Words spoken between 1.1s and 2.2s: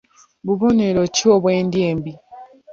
ki obw'endya embi?